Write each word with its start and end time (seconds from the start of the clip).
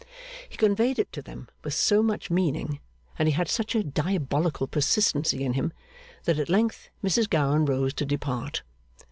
He 0.49 0.57
conveyed 0.57 0.97
it 0.97 1.11
to 1.11 1.21
them 1.21 1.47
with 1.63 1.75
so 1.75 2.01
much 2.01 2.31
meaning, 2.31 2.79
and 3.19 3.27
he 3.27 3.33
had 3.33 3.47
such 3.47 3.75
a 3.75 3.83
diabolical 3.83 4.65
persistency 4.65 5.43
in 5.43 5.53
him, 5.53 5.73
that 6.23 6.39
at 6.39 6.49
length, 6.49 6.89
Mrs 7.03 7.29
Gowan 7.29 7.65
rose 7.65 7.93
to 7.93 8.05
depart. 8.07 8.63